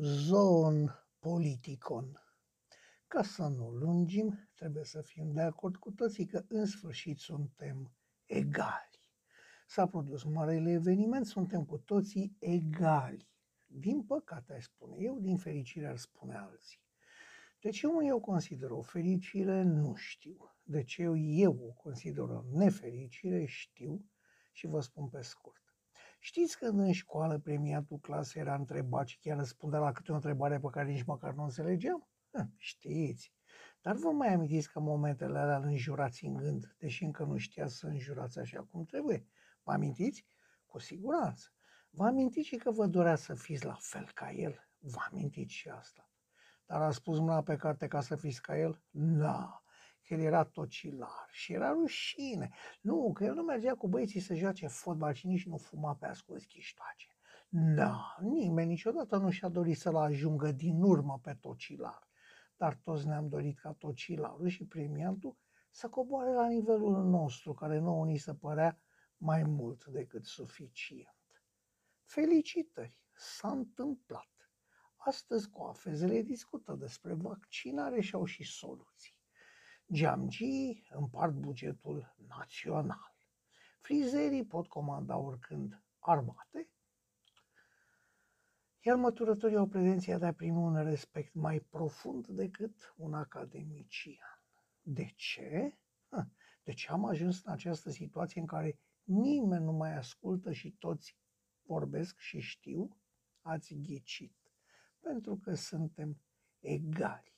zon 0.00 0.90
politicon. 1.18 2.22
Ca 3.06 3.22
să 3.22 3.42
nu 3.42 3.70
lungim, 3.70 4.48
trebuie 4.54 4.84
să 4.84 5.02
fim 5.02 5.32
de 5.32 5.40
acord 5.40 5.76
cu 5.76 5.90
toții 5.90 6.26
că 6.26 6.44
în 6.48 6.66
sfârșit 6.66 7.18
suntem 7.18 7.92
egali. 8.26 9.02
S-a 9.66 9.86
produs 9.86 10.22
marele 10.22 10.70
eveniment, 10.70 11.26
suntem 11.26 11.64
cu 11.64 11.78
toții 11.78 12.36
egali. 12.38 13.30
Din 13.66 14.02
păcate, 14.02 14.52
aș 14.52 14.64
spune 14.64 14.96
eu, 14.98 15.18
din 15.18 15.36
fericire 15.36 15.86
ar 15.86 15.96
spune 15.96 16.34
alții. 16.36 16.80
De 17.60 17.70
ce 17.70 17.86
eu 18.06 18.20
consider 18.20 18.70
o 18.70 18.82
fericire, 18.82 19.62
nu 19.62 19.94
știu. 19.94 20.56
De 20.62 20.82
ce 20.82 21.02
eu 21.16 21.58
o 21.68 21.72
consider 21.72 22.22
o 22.22 22.42
nefericire, 22.52 23.44
știu 23.44 24.04
și 24.52 24.66
vă 24.66 24.80
spun 24.80 25.08
pe 25.08 25.22
scurt. 25.22 25.71
Știți 26.24 26.58
că 26.58 26.66
în 26.66 26.92
școală 26.92 27.38
premiatul 27.38 27.98
clasei 27.98 28.40
era 28.40 28.54
întrebat 28.54 29.06
și 29.06 29.18
chiar 29.18 29.36
răspundea 29.36 29.78
la 29.78 29.92
câte 29.92 30.12
o 30.12 30.14
întrebare 30.14 30.58
pe 30.58 30.68
care 30.70 30.90
nici 30.90 31.04
măcar 31.04 31.34
nu 31.34 31.42
înțelegeam? 31.42 32.08
Știți. 32.56 33.32
Dar 33.80 33.94
vă 33.94 34.10
mai 34.10 34.32
amintiți 34.32 34.70
că 34.70 34.80
momentele 34.80 35.38
alea 35.38 35.56
îl 35.56 35.64
înjurați 35.64 36.24
în 36.24 36.36
gând, 36.36 36.74
deși 36.78 37.04
încă 37.04 37.24
nu 37.24 37.36
știa 37.36 37.66
să 37.66 37.86
înjurați 37.86 38.38
așa 38.38 38.68
cum 38.70 38.84
trebuie? 38.84 39.26
Vă 39.62 39.72
amintiți? 39.72 40.26
Cu 40.66 40.78
siguranță. 40.78 41.52
Vă 41.90 42.04
amintiți 42.04 42.48
și 42.48 42.56
că 42.56 42.70
vă 42.70 42.86
dorea 42.86 43.16
să 43.16 43.34
fiți 43.34 43.64
la 43.64 43.76
fel 43.80 44.10
ca 44.14 44.30
el? 44.30 44.68
Vă 44.78 44.98
amintiți 45.10 45.52
și 45.52 45.68
asta. 45.68 46.10
Dar 46.66 46.82
a 46.82 46.90
spus 46.90 47.18
mâna 47.18 47.42
pe 47.42 47.56
carte 47.56 47.86
ca 47.86 48.00
să 48.00 48.16
fiți 48.16 48.42
ca 48.42 48.58
el? 48.58 48.82
Da, 48.90 49.62
că 49.64 49.71
el 50.12 50.20
era 50.20 50.44
tocilar 50.44 51.28
și 51.30 51.52
era 51.52 51.70
rușine. 51.70 52.50
Nu, 52.80 53.12
că 53.12 53.24
el 53.24 53.34
nu 53.34 53.42
mergea 53.42 53.74
cu 53.74 53.88
băieții 53.88 54.20
să 54.20 54.34
joace 54.34 54.66
fotbal 54.66 55.12
și 55.12 55.26
nici 55.26 55.46
nu 55.46 55.56
fuma 55.56 55.94
pe 55.94 56.06
ascuns 56.06 56.44
chiștoace. 56.44 57.06
Da, 57.48 58.16
nimeni 58.20 58.68
niciodată 58.68 59.16
nu 59.16 59.30
și-a 59.30 59.48
dorit 59.48 59.76
să-l 59.78 59.96
ajungă 59.96 60.52
din 60.52 60.82
urmă 60.82 61.20
pe 61.22 61.36
tocilar. 61.40 62.08
Dar 62.56 62.74
toți 62.74 63.06
ne-am 63.06 63.28
dorit 63.28 63.58
ca 63.58 63.72
tocilarul 63.72 64.48
și 64.48 64.64
premiantul 64.64 65.36
să 65.70 65.88
coboare 65.88 66.32
la 66.32 66.48
nivelul 66.48 67.04
nostru, 67.04 67.52
care 67.52 67.78
nouă 67.78 68.04
ni 68.04 68.16
se 68.16 68.34
părea 68.34 68.80
mai 69.16 69.42
mult 69.42 69.84
decât 69.84 70.24
suficient. 70.24 71.16
Felicitări! 72.04 73.00
S-a 73.14 73.50
întâmplat. 73.50 74.50
Astăzi 74.96 75.50
coafezele 75.50 76.22
discută 76.22 76.72
despre 76.72 77.14
vaccinare 77.14 78.00
și 78.00 78.14
au 78.14 78.24
și 78.24 78.44
soluții. 78.44 79.14
Geamgii 79.92 80.86
împart 80.90 81.34
bugetul 81.34 82.14
național. 82.28 83.14
Frizerii 83.80 84.44
pot 84.44 84.68
comanda 84.68 85.16
oricând 85.16 85.82
armate, 85.98 86.70
iar 88.80 88.96
măturătorii 88.96 89.56
au 89.56 89.66
pretenția 89.66 90.18
de 90.18 90.26
a 90.26 90.32
primi 90.32 90.56
un 90.56 90.82
respect 90.82 91.34
mai 91.34 91.60
profund 91.60 92.26
decât 92.26 92.94
un 92.96 93.14
academician. 93.14 94.42
De 94.82 95.12
ce? 95.16 95.78
De 96.64 96.72
ce 96.72 96.90
am 96.90 97.04
ajuns 97.04 97.42
în 97.44 97.52
această 97.52 97.90
situație 97.90 98.40
în 98.40 98.46
care 98.46 98.78
nimeni 99.02 99.64
nu 99.64 99.72
mai 99.72 99.96
ascultă 99.96 100.52
și 100.52 100.70
toți 100.70 101.16
vorbesc 101.62 102.18
și 102.18 102.40
știu? 102.40 102.96
Ați 103.40 103.74
ghicit. 103.74 104.36
Pentru 105.00 105.36
că 105.36 105.54
suntem 105.54 106.20
egali. 106.60 107.31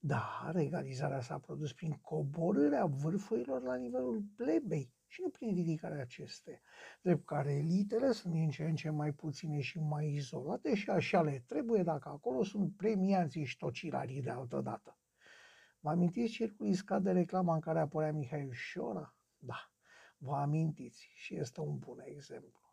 Dar 0.00 0.56
egalizarea 0.56 1.20
s-a 1.20 1.38
produs 1.38 1.72
prin 1.72 1.92
coborârea 1.92 2.86
vârfurilor 2.86 3.62
la 3.62 3.74
nivelul 3.74 4.22
plebei 4.36 4.92
și 5.06 5.20
nu 5.22 5.28
prin 5.28 5.54
ridicarea 5.54 6.00
acesteia. 6.00 6.60
Drept 7.02 7.24
care 7.26 7.52
elitele 7.52 8.12
sunt 8.12 8.32
din 8.32 8.50
ce 8.50 8.64
în 8.64 8.74
ce 8.74 8.90
mai 8.90 9.12
puține 9.12 9.60
și 9.60 9.78
mai 9.78 10.12
izolate 10.12 10.74
și 10.74 10.90
așa 10.90 11.22
le 11.22 11.42
trebuie 11.46 11.82
dacă 11.82 12.08
acolo 12.08 12.42
sunt 12.42 12.76
premianții 12.76 13.44
și 13.44 13.56
tocilarii 13.56 14.22
de 14.22 14.30
altă 14.30 14.60
dată. 14.60 14.98
Vă 15.80 15.90
amintiți 15.90 16.32
circulii 16.32 16.80
de 17.00 17.10
reclama 17.10 17.54
în 17.54 17.60
care 17.60 17.80
apărea 17.80 18.12
Mihai 18.12 18.46
Ușora? 18.46 19.14
Da, 19.38 19.70
vă 20.16 20.34
amintiți 20.36 21.10
și 21.14 21.36
este 21.36 21.60
un 21.60 21.78
bun 21.78 22.02
exemplu. 22.04 22.67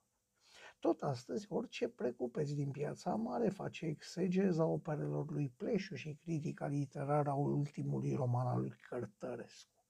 Tot 0.86 1.02
astăzi, 1.02 1.46
orice 1.50 1.88
precupeț 1.88 2.52
din 2.52 2.72
piața 2.72 3.16
mare 3.16 3.50
face 3.50 3.86
exegeza 3.86 4.66
operelor 4.66 5.32
lui 5.32 5.50
Pleșu 5.58 5.96
și 5.96 6.14
critica 6.22 6.68
literară 6.68 7.30
a 7.30 7.34
ultimului 7.34 8.14
roman 8.14 8.48
al 8.48 8.60
lui 8.60 8.74
Cărtărescu. 8.90 9.84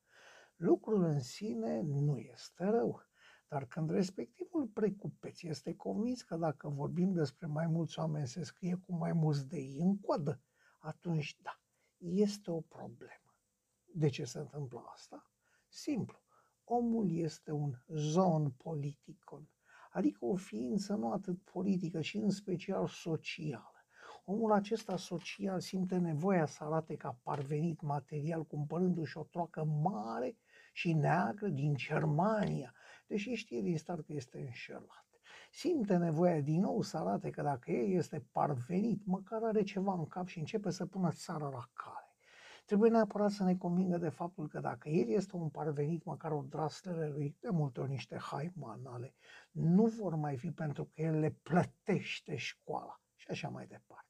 Lucrul 0.55 1.03
în 1.03 1.19
sine 1.19 1.81
nu 1.81 2.17
este 2.17 2.63
rău, 2.63 3.01
dar 3.47 3.65
când 3.65 3.89
respectivul 3.89 4.67
precupeț 4.67 5.41
este 5.41 5.75
convins 5.75 6.21
că 6.21 6.35
dacă 6.35 6.69
vorbim 6.69 7.13
despre 7.13 7.47
mai 7.47 7.67
mulți 7.67 7.99
oameni 7.99 8.27
se 8.27 8.43
scrie 8.43 8.75
cu 8.85 8.93
mai 8.93 9.13
mulți 9.13 9.47
de 9.47 9.57
ei 9.57 9.77
în 9.79 9.97
coadă, 9.99 10.41
atunci 10.79 11.37
da, 11.41 11.59
este 11.97 12.51
o 12.51 12.61
problemă. 12.61 13.35
De 13.85 14.07
ce 14.09 14.23
se 14.23 14.39
întâmplă 14.39 14.83
asta? 14.93 15.31
Simplu. 15.67 16.19
Omul 16.63 17.11
este 17.11 17.51
un 17.51 17.73
zon 17.87 18.51
politicon 18.51 19.49
adică 19.95 20.25
o 20.25 20.35
ființă 20.35 20.93
nu 20.93 21.11
atât 21.11 21.41
politică, 21.41 21.99
ci 21.99 22.13
în 22.13 22.29
special 22.29 22.87
socială. 22.87 23.85
Omul 24.25 24.51
acesta 24.51 24.97
social 24.97 25.59
simte 25.59 25.97
nevoia 25.97 26.45
să 26.45 26.63
arate 26.63 26.95
ca 26.95 27.19
parvenit 27.23 27.81
material 27.81 28.45
cumpărându-și 28.45 29.17
o 29.17 29.23
troacă 29.23 29.63
mare 29.63 30.37
și 30.73 30.93
neagră 30.93 31.47
din 31.47 31.75
Germania, 31.75 32.73
deși 33.07 33.33
știe 33.33 33.61
din 33.61 33.77
start 33.77 34.05
că 34.05 34.13
este 34.13 34.39
înșelat. 34.39 35.05
Simte 35.51 35.97
nevoia 35.97 36.41
din 36.41 36.61
nou 36.61 36.81
să 36.81 36.97
arate 36.97 37.29
că 37.29 37.41
dacă 37.41 37.71
el 37.71 37.97
este 37.97 38.25
parvenit, 38.31 39.05
măcar 39.05 39.43
are 39.43 39.63
ceva 39.63 39.93
în 39.93 40.07
cap 40.07 40.27
și 40.27 40.39
începe 40.39 40.69
să 40.69 40.85
pună 40.85 41.11
țara 41.11 41.49
la 41.49 41.69
cale. 41.73 42.04
Trebuie 42.65 42.89
neapărat 42.89 43.31
să 43.31 43.43
ne 43.43 43.55
convingă 43.55 43.97
de 43.97 44.09
faptul 44.09 44.47
că 44.47 44.59
dacă 44.59 44.89
el 44.89 45.09
este 45.09 45.35
un 45.35 45.49
parvenit, 45.49 46.03
măcar 46.03 46.31
o 46.31 46.41
draslele 46.49 47.07
lui, 47.07 47.35
de 47.39 47.49
multe 47.49 47.79
ori 47.79 47.89
niște 47.89 48.17
haimanale, 48.17 49.13
nu 49.51 49.85
vor 49.85 50.15
mai 50.15 50.37
fi 50.37 50.51
pentru 50.51 50.83
că 50.83 51.01
el 51.01 51.19
le 51.19 51.29
plătește 51.43 52.35
școala 52.35 53.01
și 53.15 53.27
așa 53.29 53.49
mai 53.49 53.67
departe. 53.67 54.09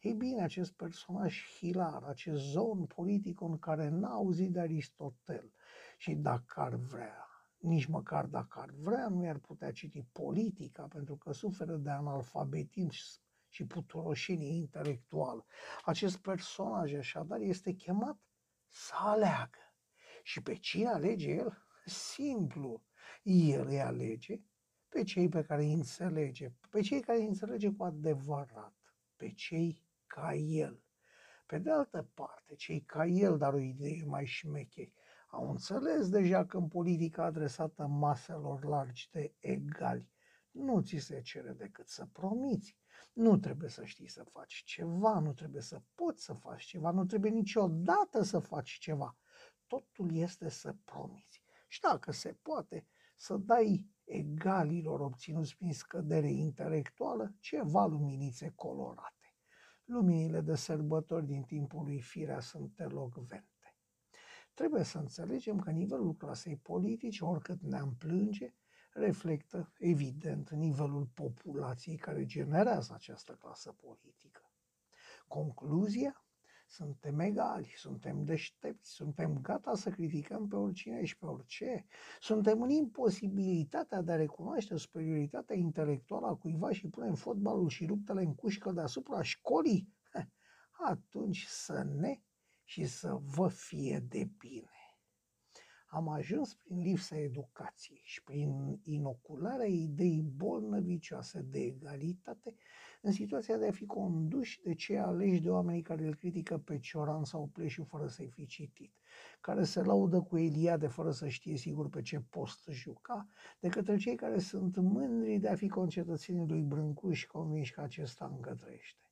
Ei 0.00 0.14
bine, 0.14 0.42
acest 0.42 0.72
personaj 0.72 1.44
hilar, 1.58 2.02
acest 2.02 2.42
zon 2.42 2.84
politic 2.84 3.40
în 3.40 3.58
care 3.58 3.88
n-a 3.88 4.12
auzit 4.12 4.52
de 4.52 4.60
Aristotel 4.60 5.52
și 5.96 6.14
dacă 6.14 6.60
ar 6.60 6.74
vrea, 6.74 7.28
nici 7.58 7.86
măcar 7.86 8.26
dacă 8.26 8.60
ar 8.60 8.70
vrea, 8.70 9.08
nu 9.08 9.24
i-ar 9.24 9.38
putea 9.38 9.72
citi 9.72 10.06
politica 10.12 10.82
pentru 10.82 11.16
că 11.16 11.32
suferă 11.32 11.76
de 11.76 11.90
analfabetism 11.90 13.22
și 13.54 13.64
puturoșenie 13.64 14.52
intelectuală. 14.52 15.46
Acest 15.84 16.16
personaj 16.16 16.94
așadar 16.94 17.40
este 17.40 17.72
chemat 17.72 18.18
să 18.68 18.92
aleagă. 18.96 19.58
Și 20.22 20.42
pe 20.42 20.54
cine 20.54 20.88
alege 20.88 21.30
el? 21.30 21.66
Simplu. 21.84 22.84
El 23.22 23.66
îi 23.66 23.80
alege 23.80 24.40
pe 24.88 25.02
cei 25.02 25.28
pe 25.28 25.42
care 25.44 25.62
îi 25.62 25.72
înțelege, 25.72 26.52
pe 26.70 26.80
cei 26.80 27.00
care 27.00 27.18
îi 27.18 27.26
înțelege 27.26 27.70
cu 27.70 27.84
adevărat, 27.84 28.74
pe 29.16 29.32
cei 29.32 29.86
ca 30.06 30.34
el. 30.34 30.82
Pe 31.46 31.58
de 31.58 31.70
altă 31.70 32.10
parte, 32.14 32.54
cei 32.54 32.80
ca 32.80 33.06
el, 33.06 33.38
dar 33.38 33.52
o 33.52 33.58
idee 33.58 34.04
mai 34.04 34.24
șmecheri, 34.24 34.92
au 35.26 35.50
înțeles 35.50 36.08
deja 36.08 36.46
că 36.46 36.56
în 36.56 36.68
politica 36.68 37.24
adresată 37.24 37.86
maselor 37.86 38.64
largi 38.64 39.10
de 39.10 39.34
egali, 39.38 40.08
nu 40.50 40.80
ți 40.80 40.96
se 40.96 41.20
cere 41.20 41.52
decât 41.52 41.88
să 41.88 42.06
promiți. 42.12 42.76
Nu 43.14 43.38
trebuie 43.38 43.68
să 43.68 43.84
știi 43.84 44.08
să 44.08 44.22
faci 44.22 44.62
ceva, 44.66 45.18
nu 45.18 45.32
trebuie 45.32 45.62
să 45.62 45.82
poți 45.94 46.24
să 46.24 46.32
faci 46.32 46.64
ceva, 46.64 46.90
nu 46.90 47.04
trebuie 47.04 47.30
niciodată 47.30 48.22
să 48.22 48.38
faci 48.38 48.70
ceva. 48.70 49.16
Totul 49.66 50.14
este 50.14 50.48
să 50.48 50.74
promiți. 50.84 51.42
Și 51.68 51.80
dacă 51.80 52.12
se 52.12 52.36
poate, 52.42 52.86
să 53.16 53.36
dai 53.36 53.86
egalilor 54.04 55.00
obținuți 55.00 55.56
prin 55.56 55.72
scădere 55.72 56.30
intelectuală 56.30 57.34
ceva 57.40 57.86
luminițe 57.86 58.52
colorate. 58.54 59.34
Luminile 59.84 60.40
de 60.40 60.54
sărbători 60.54 61.26
din 61.26 61.42
timpul 61.42 61.84
lui 61.84 62.00
Firea 62.00 62.40
sunt 62.40 62.80
elogvente. 62.80 63.76
Trebuie 64.54 64.82
să 64.82 64.98
înțelegem 64.98 65.58
că 65.58 65.70
nivelul 65.70 66.14
clasei 66.14 66.56
politice, 66.56 67.24
oricât 67.24 67.60
ne-am 67.62 67.94
plânge, 67.98 68.54
reflectă, 68.94 69.72
evident, 69.78 70.50
nivelul 70.50 71.08
populației 71.14 71.96
care 71.96 72.26
generează 72.26 72.92
această 72.94 73.32
clasă 73.32 73.72
politică. 73.72 74.50
Concluzia? 75.28 76.24
Suntem 76.66 77.18
egali, 77.18 77.74
suntem 77.76 78.24
deștepți, 78.24 78.90
suntem 78.90 79.38
gata 79.40 79.74
să 79.74 79.90
criticăm 79.90 80.48
pe 80.48 80.56
oricine 80.56 81.04
și 81.04 81.16
pe 81.16 81.26
orice. 81.26 81.86
Suntem 82.20 82.62
în 82.62 82.70
imposibilitatea 82.70 84.02
de 84.02 84.12
a 84.12 84.16
recunoaște 84.16 84.76
superioritatea 84.76 85.56
intelectuală 85.56 86.26
a 86.26 86.34
cuiva 86.34 86.72
și 86.72 86.88
punem 86.88 87.14
fotbalul 87.14 87.68
și 87.68 87.86
ruptele 87.86 88.22
în 88.22 88.34
cușcă 88.34 88.72
deasupra 88.72 89.22
școlii. 89.22 89.88
Atunci 90.90 91.44
să 91.44 91.82
ne 91.82 92.20
și 92.64 92.86
să 92.86 93.18
vă 93.20 93.48
fie 93.48 93.98
de 94.08 94.28
bine. 94.38 94.83
Am 95.94 96.08
ajuns 96.08 96.54
prin 96.54 96.80
lipsa 96.80 97.18
educației 97.18 98.00
și 98.04 98.22
prin 98.22 98.80
inocularea 98.82 99.66
ideii 99.66 100.22
bolnăvicioase 100.36 101.40
de 101.40 101.58
egalitate 101.58 102.54
în 103.00 103.12
situația 103.12 103.56
de 103.56 103.66
a 103.66 103.70
fi 103.70 103.86
conduși 103.86 104.60
de 104.62 104.74
cei 104.74 104.98
aleși 104.98 105.40
de 105.40 105.50
oamenii 105.50 105.82
care 105.82 106.06
îl 106.06 106.14
critică 106.14 106.58
pe 106.58 106.78
Cioran 106.78 107.24
sau 107.24 107.50
Pleșu 107.52 107.84
fără 107.84 108.06
să-i 108.06 108.28
fi 108.28 108.46
citit, 108.46 108.92
care 109.40 109.64
se 109.64 109.82
laudă 109.82 110.20
cu 110.20 110.38
Eliade 110.38 110.86
fără 110.86 111.10
să 111.10 111.28
știe 111.28 111.56
sigur 111.56 111.88
pe 111.88 112.02
ce 112.02 112.20
post 112.20 112.68
juca, 112.70 113.28
de 113.60 113.68
către 113.68 113.96
cei 113.96 114.14
care 114.14 114.38
sunt 114.38 114.76
mândri 114.76 115.38
de 115.38 115.48
a 115.48 115.54
fi 115.54 115.68
concetățenii 115.68 116.48
lui 116.48 116.62
Brâncuș 116.62 117.18
și 117.18 117.26
convinși 117.26 117.72
că 117.72 117.80
acesta 117.80 118.32
încă 118.34 118.54
trăiește. 118.54 119.03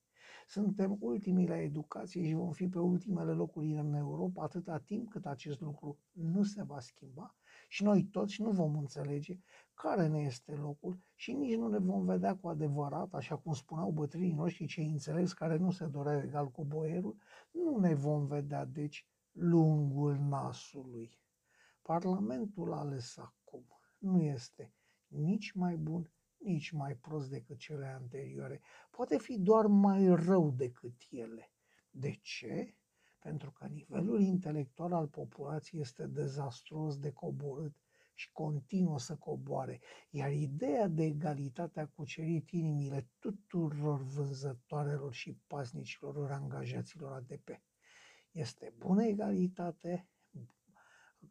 Suntem 0.53 0.97
ultimii 1.01 1.49
la 1.49 1.61
educație 1.61 2.25
și 2.27 2.35
vom 2.35 2.53
fi 2.53 2.69
pe 2.69 2.79
ultimele 2.79 3.33
locuri 3.33 3.73
în 3.73 3.95
Europa 3.95 4.43
atâta 4.43 4.79
timp 4.79 5.11
cât 5.11 5.27
acest 5.27 5.61
lucru 5.61 5.99
nu 6.13 6.43
se 6.43 6.63
va 6.63 6.81
schimba 6.81 7.35
și 7.69 7.83
noi 7.83 8.05
toți 8.05 8.43
nu 8.43 8.51
vom 8.51 8.77
înțelege 8.77 9.39
care 9.75 10.07
ne 10.07 10.21
este 10.21 10.55
locul 10.55 10.99
și 11.15 11.33
nici 11.33 11.57
nu 11.57 11.69
ne 11.69 11.79
vom 11.79 12.05
vedea 12.05 12.37
cu 12.37 12.49
adevărat, 12.49 13.15
așa 13.15 13.37
cum 13.37 13.53
spuneau 13.53 13.91
bătrânii 13.91 14.33
noștri, 14.33 14.67
cei 14.67 14.91
înțeles 14.91 15.33
care 15.33 15.57
nu 15.57 15.71
se 15.71 15.87
doreau 15.87 16.21
egal 16.21 16.51
cu 16.51 16.65
boierul, 16.65 17.17
nu 17.51 17.79
ne 17.79 17.95
vom 17.95 18.27
vedea, 18.27 18.65
deci, 18.65 19.07
lungul 19.31 20.17
nasului. 20.17 21.19
Parlamentul 21.83 22.73
ales 22.73 23.19
acum 23.19 23.65
nu 23.99 24.21
este 24.21 24.73
nici 25.07 25.53
mai 25.53 25.77
bun, 25.77 26.11
nici 26.45 26.71
mai 26.71 26.95
prost 26.95 27.31
decât 27.31 27.59
cele 27.59 27.87
anterioare. 27.87 28.61
Poate 28.91 29.19
fi 29.19 29.39
doar 29.39 29.67
mai 29.67 30.15
rău 30.15 30.51
decât 30.51 31.07
ele. 31.11 31.53
De 31.91 32.19
ce? 32.23 32.75
Pentru 33.19 33.51
că 33.51 33.67
nivelul 33.67 34.21
intelectual 34.21 34.93
al 34.93 35.09
populației 35.09 35.81
este 35.81 36.07
dezastruos 36.07 36.99
de 36.99 37.13
coborât 37.13 37.75
și 38.15 38.33
continuă 38.33 38.99
să 38.99 39.17
coboare, 39.17 39.81
iar 40.11 40.33
ideea 40.33 40.89
de 40.89 41.05
egalitate 41.05 41.81
a 41.81 41.87
cucerit 41.87 42.51
inimile 42.51 43.09
tuturor 43.19 44.03
vânzătoarelor 44.03 45.13
și 45.13 45.39
pasnicilor 45.47 46.31
angajaților 46.31 47.13
ADP. 47.13 47.49
Este 48.31 48.73
bună 48.79 49.05
egalitate 49.05 50.09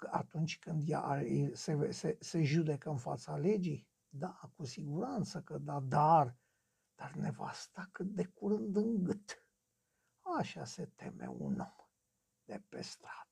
atunci 0.09 0.59
când 0.59 0.89
ea 0.89 1.23
se, 1.53 1.91
se, 1.91 2.17
se 2.19 2.43
judecă 2.43 2.89
în 2.89 2.97
fața 2.97 3.37
legii? 3.37 3.87
Da, 4.13 4.39
cu 4.55 4.65
siguranță 4.65 5.41
că 5.41 5.57
da, 5.57 5.79
dar, 5.79 6.37
dar 6.95 7.11
nevasta 7.13 7.89
cât 7.91 8.07
de 8.07 8.25
curând 8.25 8.75
în 8.75 9.03
gât. 9.03 9.45
Așa 10.37 10.65
se 10.65 10.85
teme 10.85 11.27
un 11.27 11.59
om 11.59 11.89
de 12.43 12.63
pe 12.69 12.81
stradă. 12.81 13.30